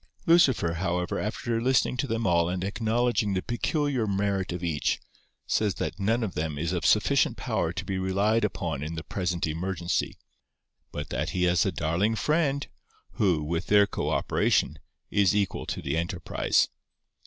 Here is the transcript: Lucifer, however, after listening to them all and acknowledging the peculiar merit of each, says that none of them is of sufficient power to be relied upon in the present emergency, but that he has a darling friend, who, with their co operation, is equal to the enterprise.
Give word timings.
Lucifer, 0.25 0.73
however, 0.73 1.19
after 1.19 1.61
listening 1.61 1.95
to 1.95 2.07
them 2.07 2.25
all 2.25 2.49
and 2.49 2.63
acknowledging 2.63 3.35
the 3.35 3.41
peculiar 3.43 4.07
merit 4.07 4.51
of 4.51 4.63
each, 4.63 4.99
says 5.45 5.75
that 5.75 5.99
none 5.99 6.23
of 6.23 6.33
them 6.33 6.57
is 6.57 6.73
of 6.73 6.87
sufficient 6.87 7.37
power 7.37 7.71
to 7.71 7.85
be 7.85 7.99
relied 7.99 8.43
upon 8.43 8.81
in 8.81 8.95
the 8.95 9.03
present 9.03 9.45
emergency, 9.45 10.17
but 10.91 11.09
that 11.09 11.29
he 11.37 11.43
has 11.43 11.67
a 11.67 11.71
darling 11.71 12.15
friend, 12.15 12.65
who, 13.17 13.43
with 13.43 13.67
their 13.67 13.85
co 13.85 14.09
operation, 14.09 14.79
is 15.11 15.35
equal 15.35 15.67
to 15.67 15.83
the 15.83 15.95
enterprise. 15.95 16.69